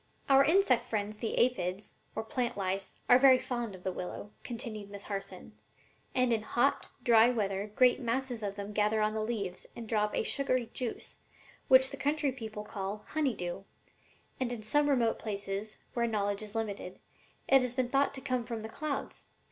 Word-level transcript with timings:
"Our 0.29 0.43
insect 0.43 0.87
friends 0.87 1.19
the 1.19 1.35
aphides, 1.37 1.93
or 2.15 2.23
plant 2.23 2.57
lice, 2.57 2.95
are 3.07 3.19
very 3.19 3.37
fond 3.37 3.75
of 3.75 3.83
the 3.83 3.91
willow," 3.91 4.31
continued 4.43 4.89
Miss 4.89 5.03
Harson, 5.03 5.55
"and 6.15 6.33
in 6.33 6.41
hot, 6.41 6.89
dry 7.03 7.29
weather 7.29 7.71
great 7.75 7.99
masses 7.99 8.41
of 8.41 8.55
them 8.55 8.73
gather 8.73 8.99
on 9.03 9.13
the 9.13 9.21
leaves 9.21 9.67
and 9.75 9.87
drop 9.87 10.15
a 10.15 10.23
sugary 10.23 10.71
juice, 10.73 11.19
which 11.67 11.91
the 11.91 11.97
country 11.97 12.31
people 12.31 12.63
call 12.63 13.05
'honey 13.09 13.35
dew,' 13.35 13.63
and 14.39 14.51
in 14.51 14.63
some 14.63 14.89
remote 14.89 15.19
places, 15.19 15.77
where 15.93 16.07
knowledge 16.07 16.41
is 16.41 16.55
limited, 16.55 16.97
it 17.47 17.61
has 17.61 17.75
been 17.75 17.89
thought 17.89 18.15
to 18.15 18.21
come 18.21 18.43
from 18.43 18.61
the 18.61 18.69
clouds. 18.69 19.27